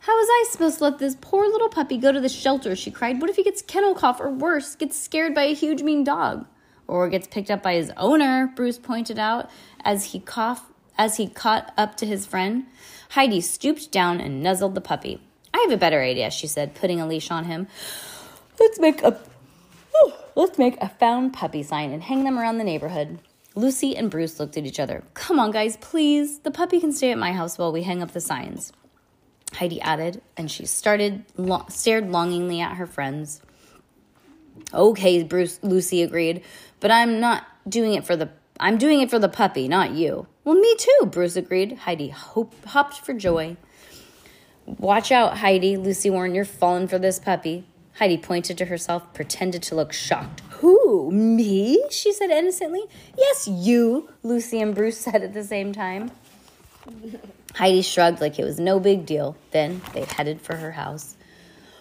How 0.00 0.14
was 0.14 0.28
I 0.30 0.50
supposed 0.50 0.78
to 0.78 0.84
let 0.84 0.98
this 0.98 1.16
poor 1.20 1.46
little 1.46 1.68
puppy 1.68 1.98
go 1.98 2.12
to 2.12 2.20
the 2.20 2.28
shelter? 2.28 2.74
She 2.74 2.90
cried. 2.90 3.20
What 3.20 3.30
if 3.30 3.36
he 3.36 3.44
gets 3.44 3.62
kennel 3.62 3.94
cough 3.94 4.20
or 4.20 4.30
worse, 4.30 4.74
gets 4.74 4.98
scared 4.98 5.34
by 5.34 5.42
a 5.42 5.54
huge 5.54 5.82
mean 5.82 6.02
dog? 6.02 6.46
Or 6.86 7.08
gets 7.08 7.28
picked 7.28 7.50
up 7.50 7.62
by 7.62 7.74
his 7.74 7.92
owner, 7.96 8.50
Bruce 8.56 8.78
pointed 8.78 9.18
out 9.18 9.50
as 9.84 10.06
he 10.06 10.20
coughed 10.20 10.72
as 10.96 11.16
he 11.16 11.28
caught 11.28 11.72
up 11.76 11.96
to 11.96 12.06
his 12.06 12.26
friend. 12.26 12.66
Heidi 13.10 13.40
stooped 13.40 13.92
down 13.92 14.20
and 14.20 14.42
nuzzled 14.42 14.74
the 14.74 14.80
puppy. 14.80 15.20
I 15.54 15.58
have 15.58 15.70
a 15.70 15.76
better 15.76 16.02
idea, 16.02 16.30
she 16.30 16.46
said, 16.46 16.74
putting 16.74 17.00
a 17.00 17.06
leash 17.06 17.30
on 17.30 17.44
him. 17.44 17.68
Let's 18.58 18.80
make 18.80 19.02
a 19.02 19.20
let's 20.34 20.58
make 20.58 20.80
a 20.80 20.88
found 20.88 21.32
puppy 21.34 21.62
sign 21.62 21.92
and 21.92 22.02
hang 22.02 22.24
them 22.24 22.38
around 22.38 22.58
the 22.58 22.64
neighborhood. 22.64 23.18
Lucy 23.58 23.96
and 23.96 24.08
Bruce 24.08 24.38
looked 24.38 24.56
at 24.56 24.64
each 24.64 24.78
other. 24.78 25.02
Come 25.14 25.40
on, 25.40 25.50
guys, 25.50 25.76
please. 25.78 26.38
The 26.38 26.52
puppy 26.52 26.78
can 26.78 26.92
stay 26.92 27.10
at 27.10 27.18
my 27.18 27.32
house 27.32 27.58
while 27.58 27.72
we 27.72 27.82
hang 27.82 28.04
up 28.04 28.12
the 28.12 28.20
signs. 28.20 28.72
Heidi 29.54 29.80
added, 29.80 30.22
and 30.36 30.48
she 30.48 30.64
started 30.64 31.24
lo- 31.36 31.66
stared 31.68 32.08
longingly 32.08 32.60
at 32.60 32.76
her 32.76 32.86
friends. 32.86 33.42
Okay, 34.72 35.24
Bruce 35.24 35.58
Lucy 35.60 36.02
agreed, 36.02 36.42
but 36.78 36.92
I'm 36.92 37.18
not 37.18 37.46
doing 37.68 37.94
it 37.94 38.06
for 38.06 38.14
the 38.14 38.30
I'm 38.60 38.78
doing 38.78 39.00
it 39.00 39.10
for 39.10 39.18
the 39.18 39.28
puppy, 39.28 39.66
not 39.66 39.90
you. 39.90 40.28
Well, 40.44 40.54
me 40.54 40.76
too, 40.76 41.06
Bruce 41.06 41.34
agreed. 41.34 41.78
Heidi 41.78 42.10
hopped 42.10 43.00
for 43.04 43.12
joy. 43.12 43.56
Watch 44.66 45.10
out, 45.10 45.38
Heidi, 45.38 45.76
Lucy 45.76 46.10
warned. 46.10 46.36
You're 46.36 46.44
falling 46.44 46.86
for 46.86 46.98
this 46.98 47.18
puppy. 47.18 47.66
Heidi 47.98 48.18
pointed 48.18 48.56
to 48.58 48.66
herself, 48.66 49.12
pretended 49.14 49.64
to 49.64 49.74
look 49.74 49.92
shocked. 49.92 50.42
Who? 50.58 51.10
Me? 51.12 51.84
she 51.90 52.12
said 52.12 52.30
innocently. 52.30 52.82
Yes, 53.16 53.46
you, 53.46 54.08
Lucy 54.22 54.60
and 54.60 54.74
Bruce 54.74 54.98
said 54.98 55.22
at 55.22 55.34
the 55.34 55.44
same 55.44 55.72
time. 55.72 56.10
Heidi 57.54 57.82
shrugged 57.82 58.20
like 58.20 58.38
it 58.38 58.44
was 58.44 58.58
no 58.58 58.80
big 58.80 59.06
deal. 59.06 59.36
Then 59.52 59.80
they 59.92 60.04
headed 60.04 60.40
for 60.40 60.56
her 60.56 60.72
house. 60.72 61.16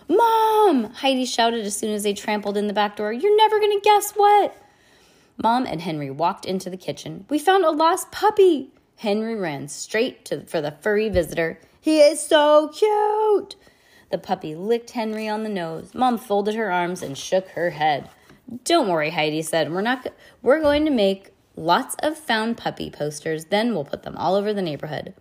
Mom! 0.07 0.85
Heidi 0.93 1.25
shouted 1.25 1.65
as 1.65 1.75
soon 1.75 1.91
as 1.91 2.03
they 2.03 2.13
trampled 2.13 2.55
in 2.55 2.67
the 2.67 2.73
back 2.73 2.95
door. 2.95 3.11
You're 3.11 3.35
never 3.35 3.59
going 3.59 3.77
to 3.77 3.83
guess 3.83 4.13
what? 4.13 4.55
Mom 5.41 5.65
and 5.65 5.81
Henry 5.81 6.09
walked 6.09 6.45
into 6.45 6.69
the 6.69 6.77
kitchen. 6.77 7.25
We 7.29 7.39
found 7.39 7.65
a 7.65 7.71
lost 7.71 8.11
puppy. 8.11 8.71
Henry 8.97 9.35
ran 9.35 9.67
straight 9.67 10.25
to, 10.25 10.41
for 10.45 10.61
the 10.61 10.71
furry 10.71 11.09
visitor. 11.09 11.59
He 11.79 11.99
is 11.99 12.19
so 12.19 12.69
cute. 12.69 13.55
The 14.09 14.17
puppy 14.17 14.55
licked 14.55 14.91
Henry 14.91 15.27
on 15.27 15.43
the 15.43 15.49
nose. 15.49 15.93
Mom 15.93 16.17
folded 16.17 16.55
her 16.55 16.71
arms 16.71 17.01
and 17.01 17.17
shook 17.17 17.49
her 17.49 17.71
head. 17.71 18.09
Don't 18.63 18.87
worry, 18.87 19.09
Heidi 19.09 19.41
said. 19.41 19.71
We're 19.71 19.81
not 19.81 20.07
we're 20.41 20.61
going 20.61 20.85
to 20.85 20.91
make 20.91 21.31
lots 21.57 21.95
of 21.99 22.17
found 22.17 22.57
puppy 22.57 22.89
posters, 22.89 23.45
then 23.45 23.73
we'll 23.73 23.83
put 23.83 24.03
them 24.03 24.15
all 24.15 24.35
over 24.35 24.53
the 24.53 24.61
neighborhood. 24.61 25.13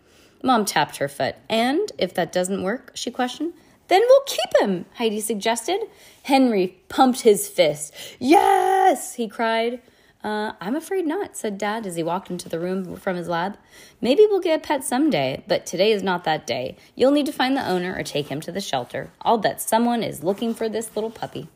Mom 0.42 0.64
tapped 0.64 0.98
her 0.98 1.08
foot. 1.08 1.36
And 1.48 1.90
if 1.98 2.14
that 2.14 2.30
doesn't 2.30 2.62
work, 2.62 2.92
she 2.94 3.10
questioned, 3.10 3.54
then 3.88 4.02
we'll 4.06 4.24
keep 4.26 4.60
him, 4.60 4.84
Heidi 4.94 5.20
suggested. 5.20 5.80
Henry 6.24 6.76
pumped 6.88 7.22
his 7.22 7.48
fist. 7.48 7.94
Yes, 8.18 9.14
he 9.14 9.28
cried. 9.28 9.80
Uh, 10.24 10.52
I'm 10.60 10.74
afraid 10.74 11.06
not, 11.06 11.36
said 11.36 11.56
Dad 11.56 11.86
as 11.86 11.94
he 11.94 12.02
walked 12.02 12.30
into 12.30 12.48
the 12.48 12.58
room 12.58 12.96
from 12.96 13.16
his 13.16 13.28
lab. 13.28 13.56
Maybe 14.00 14.26
we'll 14.28 14.40
get 14.40 14.58
a 14.58 14.62
pet 14.62 14.82
someday, 14.82 15.44
but 15.46 15.66
today 15.66 15.92
is 15.92 16.02
not 16.02 16.24
that 16.24 16.46
day. 16.46 16.76
You'll 16.96 17.12
need 17.12 17.26
to 17.26 17.32
find 17.32 17.56
the 17.56 17.66
owner 17.66 17.94
or 17.94 18.02
take 18.02 18.26
him 18.26 18.40
to 18.40 18.50
the 18.50 18.60
shelter. 18.60 19.10
I'll 19.22 19.38
bet 19.38 19.60
someone 19.60 20.02
is 20.02 20.24
looking 20.24 20.52
for 20.52 20.68
this 20.68 20.96
little 20.96 21.10
puppy. 21.10 21.48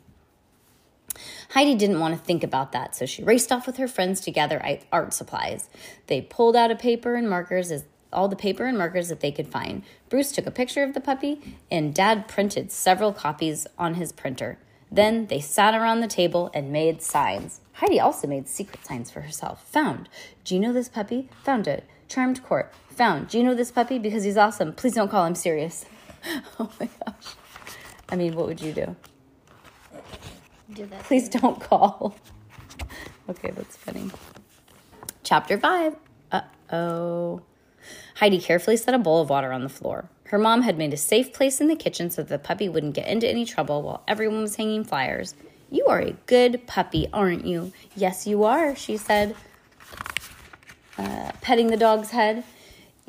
Heidi 1.51 1.75
didn't 1.75 1.99
want 1.99 2.17
to 2.17 2.23
think 2.23 2.45
about 2.45 2.71
that, 2.71 2.95
so 2.95 3.05
she 3.05 3.23
raced 3.23 3.51
off 3.51 3.67
with 3.67 3.75
her 3.75 3.87
friends 3.87 4.21
to 4.21 4.31
gather 4.31 4.79
art 4.91 5.13
supplies. 5.13 5.69
They 6.07 6.21
pulled 6.21 6.55
out 6.55 6.71
a 6.71 6.77
paper 6.77 7.15
and 7.15 7.29
markers 7.29 7.71
as 7.71 7.83
all 8.13 8.29
the 8.29 8.37
paper 8.37 8.65
and 8.65 8.77
markers 8.77 9.09
that 9.09 9.19
they 9.19 9.33
could 9.33 9.49
find. 9.49 9.83
Bruce 10.07 10.31
took 10.31 10.45
a 10.45 10.51
picture 10.51 10.81
of 10.81 10.93
the 10.93 11.01
puppy, 11.01 11.57
and 11.69 11.93
Dad 11.93 12.29
printed 12.29 12.71
several 12.71 13.11
copies 13.11 13.67
on 13.77 13.95
his 13.95 14.13
printer. 14.13 14.59
Then 14.89 15.27
they 15.27 15.41
sat 15.41 15.73
around 15.73 15.99
the 15.99 16.07
table 16.07 16.49
and 16.53 16.71
made 16.71 17.01
signs. 17.01 17.59
Heidi 17.73 17.99
also 17.99 18.27
made 18.27 18.47
secret 18.47 18.85
signs 18.85 19.11
for 19.11 19.19
herself. 19.19 19.65
Found. 19.71 20.07
Do 20.45 20.55
you 20.55 20.61
know 20.61 20.71
this 20.71 20.87
puppy? 20.87 21.29
Found 21.43 21.67
it. 21.67 21.85
Charmed 22.07 22.43
court. 22.43 22.73
Found. 22.91 23.27
Do 23.27 23.37
you 23.37 23.43
know 23.43 23.55
this 23.55 23.71
puppy? 23.71 23.99
Because 23.99 24.23
he's 24.23 24.37
awesome. 24.37 24.71
Please 24.71 24.93
don't 24.93 25.11
call 25.11 25.25
him 25.25 25.35
serious. 25.35 25.85
oh 26.59 26.71
my 26.79 26.89
gosh. 27.05 27.35
I 28.09 28.15
mean, 28.15 28.35
what 28.35 28.47
would 28.47 28.61
you 28.61 28.71
do? 28.71 28.95
That. 30.75 31.03
Please 31.03 31.27
don't 31.29 31.59
call. 31.59 32.15
okay, 33.29 33.51
that's 33.51 33.75
funny. 33.77 34.09
Chapter 35.23 35.57
5. 35.57 35.95
Uh 36.31 36.41
oh. 36.71 37.41
Heidi 38.15 38.39
carefully 38.39 38.77
set 38.77 38.93
a 38.93 38.99
bowl 38.99 39.21
of 39.21 39.29
water 39.29 39.51
on 39.51 39.63
the 39.63 39.69
floor. 39.69 40.09
Her 40.25 40.37
mom 40.37 40.61
had 40.61 40.77
made 40.77 40.93
a 40.93 40.97
safe 40.97 41.33
place 41.33 41.59
in 41.59 41.67
the 41.67 41.75
kitchen 41.75 42.09
so 42.09 42.21
that 42.23 42.29
the 42.29 42.39
puppy 42.39 42.69
wouldn't 42.69 42.93
get 42.93 43.07
into 43.07 43.27
any 43.27 43.43
trouble 43.43 43.81
while 43.81 44.03
everyone 44.07 44.41
was 44.41 44.55
hanging 44.55 44.85
flyers. 44.85 45.35
You 45.69 45.87
are 45.87 45.99
a 45.99 46.11
good 46.25 46.67
puppy, 46.67 47.07
aren't 47.11 47.45
you? 47.45 47.73
Yes, 47.95 48.25
you 48.25 48.43
are, 48.43 48.75
she 48.75 48.95
said, 48.95 49.35
uh, 50.97 51.31
petting 51.41 51.67
the 51.67 51.77
dog's 51.77 52.11
head. 52.11 52.43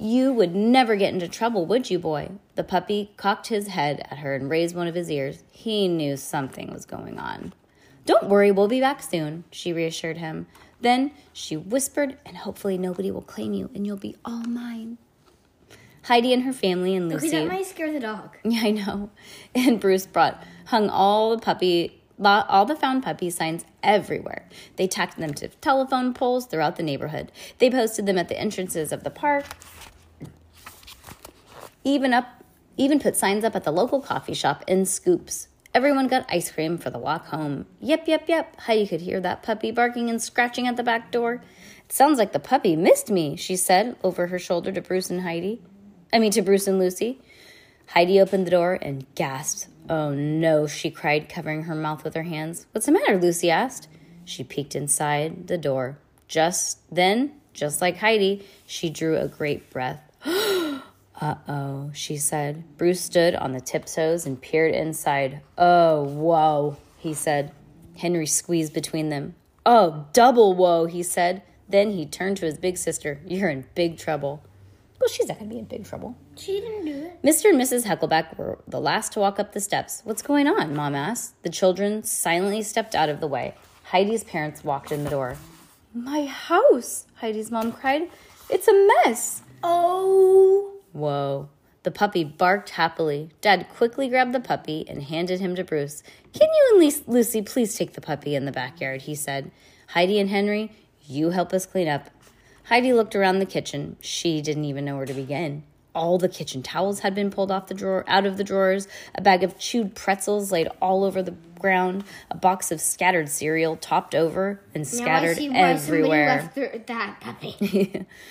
You 0.03 0.33
would 0.33 0.53
never 0.53 0.97
get 0.97 1.15
into 1.15 1.29
trouble, 1.29 1.65
would 1.67 1.89
you, 1.89 2.01
boy? 2.01 2.31
The 2.57 2.65
puppy 2.65 3.13
cocked 3.17 3.47
his 3.47 3.69
head 3.69 4.05
at 4.11 4.19
her 4.19 4.35
and 4.35 4.51
raised 4.51 4.75
one 4.75 4.89
of 4.89 4.97
his 4.97 5.09
ears. 5.09 5.45
He 5.53 5.87
knew 5.87 6.17
something 6.17 6.73
was 6.73 6.85
going 6.85 7.21
on. 7.21 7.53
Don't 8.05 8.29
worry, 8.29 8.51
we'll 8.51 8.67
be 8.67 8.81
back 8.81 9.01
soon, 9.01 9.45
she 9.53 9.73
reassured 9.73 10.19
him. 10.19 10.49
Then 10.81 11.13
she 11.33 11.57
whispered, 11.57 12.19
and 12.27 12.39
hopefully 12.39 12.77
nobody 12.77 13.13
will 13.13 13.23
claim 13.23 13.55
you 13.55 13.71
and 13.77 13.87
you'll 13.87 13.97
be 13.97 14.17
all 14.25 14.43
mine. 14.43 14.99
Heidi 16.03 16.33
and 16.33 16.43
her 16.43 16.53
family 16.53 16.97
and 16.97 17.09
Lucy. 17.09 17.29
Okay, 17.29 17.39
that 17.39 17.49
might 17.49 17.67
scare 17.67 17.93
the 17.93 18.01
dog. 18.01 18.37
Yeah, 18.45 18.63
I 18.65 18.71
know. 18.73 19.11
And 19.55 19.79
Bruce 19.79 20.07
brought 20.07 20.43
hung 20.65 20.89
all 20.89 21.37
the 21.37 21.43
puppy 21.43 22.03
all 22.25 22.65
the 22.67 22.77
found 22.77 23.03
puppy 23.03 23.31
signs 23.31 23.65
everywhere. 23.83 24.49
They 24.77 24.87
tacked 24.87 25.19
them 25.19 25.35
to 25.35 25.49
telephone 25.49 26.15
poles 26.15 26.47
throughout 26.47 26.77
the 26.77 26.83
neighborhood. 26.83 27.33
They 27.59 27.71
posted 27.71 28.07
them 28.07 28.19
at 28.19 28.29
the 28.29 28.39
entrances 28.39 28.93
of 28.93 29.05
the 29.05 29.11
park. 29.11 29.45
Even 31.85 32.13
up 32.13 32.27
even 32.77 32.99
put 32.99 33.17
signs 33.17 33.45
up 33.45 33.55
at 33.55 33.65
the 33.65 33.71
local 33.71 34.01
coffee 34.01 34.35
shop 34.35 34.65
in 34.67 34.87
scoops. 34.87 35.49
Everyone 35.75 36.07
got 36.07 36.27
ice 36.29 36.51
cream 36.51 36.79
for 36.79 36.91
the 36.91 36.99
walk 36.99 37.27
home. 37.27 37.67
Yep, 37.81 38.07
yep, 38.07 38.29
yep. 38.29 38.61
Heidi 38.61 38.87
could 38.87 39.01
hear 39.01 39.21
that 39.21 39.43
puppy 39.43 39.71
barking 39.71 40.11
and 40.11 40.21
scratching 40.21 40.67
at 40.67 40.77
the 40.77 40.83
back 40.83 41.11
door. 41.11 41.43
It 41.85 41.93
sounds 41.93 42.19
like 42.19 42.33
the 42.33 42.39
puppy 42.39 42.77
missed 42.77 43.11
me, 43.11 43.37
she 43.37 43.57
said 43.57 43.97
over 44.03 44.27
her 44.27 44.39
shoulder 44.39 44.73
to 44.73 44.81
Bruce 44.83 45.11
and 45.11 45.23
Heidi. 45.23 45.63
I 46.13 46.19
mean, 46.19 46.31
to 46.33 46.43
Bruce 46.43 46.67
and 46.67 46.79
Lucy. 46.79 47.21
Heidi 47.89 48.21
opened 48.21 48.47
the 48.47 48.51
door 48.51 48.79
and 48.81 49.07
gasped. 49.15 49.69
Oh 49.89 50.15
no, 50.15 50.67
she 50.67 50.91
cried, 50.91 51.29
covering 51.29 51.65
her 51.65 51.75
mouth 51.75 52.05
with 52.05 52.15
her 52.15 52.23
hands. 52.23 52.67
What's 52.73 52.87
the 52.87 52.93
matter? 52.93 53.19
Lucy 53.19 53.51
asked. 53.51 53.89
She 54.25 54.45
peeked 54.45 54.77
inside 54.77 55.49
the 55.49 55.59
door. 55.59 55.99
Just 56.29 56.79
then, 56.95 57.33
just 57.53 57.81
like 57.81 57.97
Heidi, 57.97 58.47
she 58.67 58.91
drew 58.91 59.17
a 59.17 59.27
great 59.27 59.71
breath. 59.71 60.01
Uh 61.23 61.37
oh, 61.47 61.91
she 61.95 62.17
said. 62.17 62.65
Bruce 62.77 63.01
stood 63.01 63.37
on 63.37 63.53
the 63.53 63.61
tiptoes 63.61 64.27
and 64.27 64.43
peered 64.43 64.75
inside. 64.75 65.41
Oh, 65.57 66.03
whoa, 66.03 66.79
he 66.99 67.15
said. 67.15 67.53
Henry 67.97 68.27
squeezed 68.27 68.75
between 68.75 69.09
them. 69.09 69.37
Oh, 69.65 70.07
double 70.13 70.55
whoa, 70.55 70.87
he 70.87 71.05
said. 71.05 71.43
Then 71.69 71.93
he 71.93 72.07
turned 72.07 72.39
to 72.39 72.47
his 72.47 72.59
big 72.59 72.77
sister. 72.77 73.21
You're 73.25 73.51
in 73.51 73.67
big 73.77 73.99
trouble. 73.99 74.43
Well, 74.99 75.09
she's 75.09 75.29
not 75.29 75.39
going 75.39 75.49
to 75.49 75.55
be 75.55 75.61
in 75.61 75.67
big 75.67 75.85
trouble. 75.85 76.17
She 76.37 76.61
didn't 76.61 76.87
do 76.87 77.07
it. 77.07 77.23
Mr. 77.23 77.51
and 77.51 77.61
Mrs. 77.61 77.85
Heckelbeck 77.85 78.37
were 78.37 78.59
the 78.67 78.81
last 78.81 79.13
to 79.13 79.21
walk 79.21 79.39
up 79.39 79.53
the 79.53 79.61
steps. 79.61 80.03
What's 80.03 80.23
going 80.23 80.49
on? 80.49 80.75
Mom 80.75 80.97
asked. 80.97 81.41
The 81.45 81.51
children 81.51 82.03
silently 82.03 82.63
stepped 82.63 82.97
out 82.97 83.09
of 83.09 83.21
the 83.21 83.29
way. 83.29 83.55
Heidi's 83.85 84.25
parents 84.25 84.65
walked 84.65 84.91
in 84.91 85.05
the 85.05 85.11
door. 85.11 85.37
My 85.95 86.25
house, 86.25 87.07
Heidi's 87.21 87.53
mom 87.53 87.71
cried. 87.71 88.09
It's 88.51 88.67
a 88.67 88.89
mess. 89.05 89.43
Oh. 89.63 90.72
Whoa. 90.93 91.49
The 91.83 91.91
puppy 91.91 92.23
barked 92.23 92.71
happily. 92.71 93.31
Dad 93.41 93.69
quickly 93.69 94.09
grabbed 94.09 94.33
the 94.33 94.41
puppy 94.41 94.85
and 94.89 95.03
handed 95.03 95.41
him 95.41 95.57
to 95.57 95.65
Bruce. 95.65 96.03
Can 96.33 96.49
you 96.49 96.81
and 96.81 97.09
Lucy 97.09 97.43
please 97.43 97.75
take 97.75 97.95
the 97.95 98.01
puppy 98.01 98.37
in 98.37 98.45
the 98.45 98.53
backyard? 98.53 99.03
He 99.03 99.15
said. 99.15 99.51
Heidi 99.89 100.21
and 100.21 100.31
Henry, 100.31 100.73
you 101.03 101.31
help 101.31 101.53
us 101.53 101.67
clean 101.67 101.89
up. 101.89 102.09
Heidi 102.67 102.93
looked 102.93 103.17
around 103.17 103.41
the 103.41 103.47
kitchen. 103.47 103.97
She 104.01 104.41
didn't 104.41 104.65
even 104.65 104.85
know 104.85 104.97
where 104.97 105.07
to 105.07 105.13
begin. 105.13 105.65
All 105.95 106.19
the 106.19 106.29
kitchen 106.29 106.63
towels 106.63 107.01
had 107.01 107.15
been 107.15 107.31
pulled 107.31 107.51
off 107.51 107.67
the 107.67 107.75
drawer 107.75 108.05
out 108.07 108.25
of 108.25 108.37
the 108.37 108.45
drawers, 108.45 108.89
a 109.15 109.21
bag 109.21 109.43
of 109.43 109.59
chewed 109.59 109.95
pretzels 109.95 110.51
laid 110.51 110.69
all 110.81 111.05
over 111.05 111.23
the 111.23 111.35
ground, 111.59 112.05
a 112.31 112.37
box 112.37 112.73
of 112.73 112.81
scattered 112.81 113.29
cereal 113.29 113.77
topped 113.77 114.15
over 114.15 114.61
and 114.75 114.87
scattered 114.87 115.37
everywhere. 115.55 116.51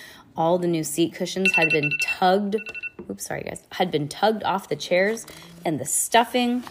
all 0.36 0.58
the 0.58 0.66
new 0.66 0.82
seat 0.82 1.14
cushions 1.14 1.52
had 1.52 1.68
been 1.70 1.90
tugged 2.02 2.56
oops 3.10 3.26
sorry 3.26 3.42
guys 3.42 3.62
had 3.72 3.90
been 3.90 4.08
tugged 4.08 4.42
off 4.44 4.68
the 4.68 4.76
chairs 4.76 5.26
and 5.64 5.78
the 5.78 5.84
stuffing 5.84 6.62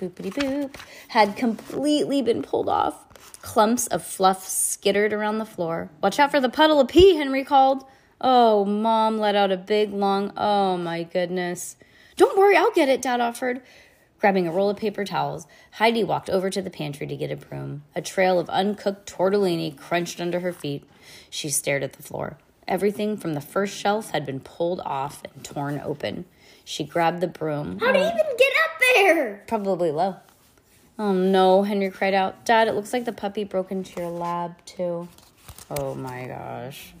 boopity 0.00 0.32
boop 0.32 0.74
had 1.08 1.36
completely 1.36 2.22
been 2.22 2.42
pulled 2.42 2.68
off. 2.68 3.04
Clumps 3.42 3.86
of 3.88 4.02
fluff 4.04 4.46
skittered 4.46 5.12
around 5.12 5.38
the 5.38 5.44
floor. 5.44 5.90
Watch 6.02 6.18
out 6.18 6.30
for 6.30 6.40
the 6.40 6.48
puddle 6.48 6.80
of 6.80 6.88
pee 6.88 7.16
henry 7.16 7.44
called 7.44 7.84
Oh, 8.20 8.64
mom 8.64 9.18
let 9.18 9.34
out 9.34 9.50
a 9.50 9.56
big, 9.56 9.92
long, 9.92 10.32
oh 10.36 10.76
my 10.76 11.04
goodness. 11.04 11.76
Don't 12.16 12.36
worry, 12.36 12.56
I'll 12.56 12.72
get 12.72 12.88
it, 12.88 13.00
dad 13.00 13.20
offered. 13.20 13.62
Grabbing 14.18 14.46
a 14.46 14.52
roll 14.52 14.68
of 14.68 14.76
paper 14.76 15.06
towels, 15.06 15.46
Heidi 15.72 16.04
walked 16.04 16.28
over 16.28 16.50
to 16.50 16.60
the 16.60 16.68
pantry 16.68 17.06
to 17.06 17.16
get 17.16 17.30
a 17.30 17.36
broom. 17.36 17.84
A 17.96 18.02
trail 18.02 18.38
of 18.38 18.50
uncooked 18.50 19.10
tortellini 19.10 19.74
crunched 19.74 20.20
under 20.20 20.40
her 20.40 20.52
feet. 20.52 20.84
She 21.30 21.48
stared 21.48 21.82
at 21.82 21.94
the 21.94 22.02
floor. 22.02 22.36
Everything 22.68 23.16
from 23.16 23.32
the 23.32 23.40
first 23.40 23.74
shelf 23.74 24.10
had 24.10 24.26
been 24.26 24.40
pulled 24.40 24.80
off 24.80 25.22
and 25.24 25.42
torn 25.42 25.80
open. 25.82 26.26
She 26.62 26.84
grabbed 26.84 27.22
the 27.22 27.26
broom. 27.26 27.78
How 27.78 27.92
do 27.92 27.98
oh. 27.98 28.02
you 28.02 28.08
even 28.08 28.36
get 28.36 28.52
up 28.64 28.80
there? 28.94 29.44
Probably 29.46 29.90
low. 29.90 30.16
Oh 30.98 31.14
no, 31.14 31.62
Henry 31.62 31.90
cried 31.90 32.12
out. 32.12 32.44
Dad, 32.44 32.68
it 32.68 32.74
looks 32.74 32.92
like 32.92 33.06
the 33.06 33.12
puppy 33.12 33.44
broke 33.44 33.72
into 33.72 33.98
your 33.98 34.10
lab, 34.10 34.62
too. 34.66 35.08
Oh 35.70 35.94
my 35.94 36.26
gosh. 36.26 36.92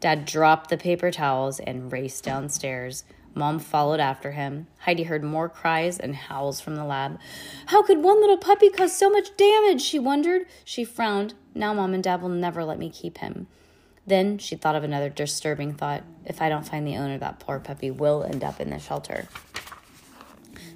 Dad 0.00 0.24
dropped 0.24 0.70
the 0.70 0.78
paper 0.78 1.10
towels 1.10 1.60
and 1.60 1.92
raced 1.92 2.24
downstairs. 2.24 3.04
Mom 3.34 3.58
followed 3.58 4.00
after 4.00 4.32
him. 4.32 4.66
Heidi 4.80 5.04
heard 5.04 5.22
more 5.22 5.48
cries 5.48 5.98
and 5.98 6.16
howls 6.16 6.60
from 6.60 6.74
the 6.74 6.84
lab. 6.84 7.18
How 7.66 7.82
could 7.82 7.98
one 8.02 8.20
little 8.20 8.38
puppy 8.38 8.70
cause 8.70 8.96
so 8.96 9.08
much 9.08 9.36
damage? 9.36 9.82
She 9.82 9.98
wondered. 9.98 10.46
She 10.64 10.84
frowned. 10.84 11.34
Now 11.54 11.72
Mom 11.74 11.94
and 11.94 12.02
Dad 12.02 12.22
will 12.22 12.28
never 12.28 12.64
let 12.64 12.78
me 12.78 12.90
keep 12.90 13.18
him. 13.18 13.46
Then 14.06 14.38
she 14.38 14.56
thought 14.56 14.74
of 14.74 14.82
another 14.82 15.10
disturbing 15.10 15.74
thought. 15.74 16.02
If 16.24 16.42
I 16.42 16.48
don't 16.48 16.66
find 16.66 16.86
the 16.86 16.96
owner, 16.96 17.18
that 17.18 17.38
poor 17.38 17.60
puppy 17.60 17.90
will 17.90 18.24
end 18.24 18.42
up 18.42 18.60
in 18.60 18.70
the 18.70 18.78
shelter. 18.78 19.28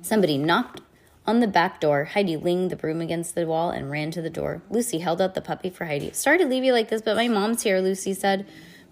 Somebody 0.03 0.39
knocked 0.39 0.83
on 1.27 1.41
the 1.41 1.49
back 1.49 1.81
door. 1.81 2.05
Heidi 2.05 2.37
leaned 2.37 2.71
the 2.71 2.77
broom 2.77 3.01
against 3.01 3.35
the 3.35 3.47
wall 3.47 3.71
and 3.71 3.91
ran 3.91 4.11
to 4.13 4.23
the 4.23 4.31
door. 4.31 4.63
Lucy 4.71 4.99
held 4.99 5.21
out 5.21 5.35
the 5.35 5.41
puppy 5.41 5.71
for 5.71 5.87
Heidi. 5.87 6.13
Sorry 6.13 6.39
to 6.39 6.47
leave 6.47 6.63
you 6.63 6.73
like 6.73 6.91
this, 6.91 7.03
but 7.03 7.17
my 7.17 7.27
mom's 7.27 7.63
here, 7.63 7.81
Lucy 7.81 8.15
said. 8.15 8.47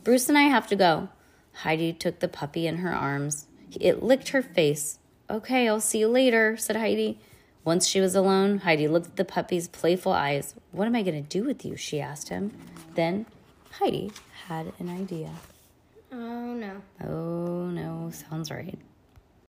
Bruce 0.04 0.28
and 0.28 0.36
I 0.36 0.42
have 0.42 0.66
to 0.68 0.76
go. 0.76 1.08
Heidi 1.54 1.92
took 1.92 2.20
the 2.20 2.28
puppy 2.28 2.66
in 2.66 2.78
her 2.78 2.92
arms. 2.92 3.46
It 3.80 4.02
licked 4.02 4.30
her 4.30 4.42
face. 4.42 4.98
Okay, 5.30 5.68
I'll 5.68 5.80
see 5.80 6.00
you 6.00 6.08
later, 6.08 6.56
said 6.56 6.76
Heidi. 6.76 7.18
Once 7.64 7.86
she 7.86 8.00
was 8.00 8.16
alone, 8.16 8.58
Heidi 8.58 8.88
looked 8.88 9.06
at 9.06 9.16
the 9.16 9.24
puppy's 9.24 9.68
playful 9.68 10.12
eyes. 10.12 10.54
What 10.72 10.86
am 10.86 10.96
I 10.96 11.02
going 11.02 11.22
to 11.22 11.28
do 11.28 11.44
with 11.44 11.64
you? 11.64 11.76
she 11.76 12.00
asked 12.00 12.28
him. 12.28 12.52
Then 12.94 13.26
Heidi 13.78 14.10
had 14.48 14.72
an 14.80 14.88
idea. 14.88 15.30
Oh 16.10 16.54
no. 16.54 16.82
Oh 17.06 17.66
no, 17.66 18.10
sounds 18.10 18.50
right. 18.50 18.78